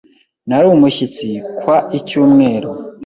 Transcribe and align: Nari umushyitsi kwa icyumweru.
Nari 0.47 0.65
umushyitsi 0.75 1.29
kwa 1.59 1.77
icyumweru. 1.97 2.71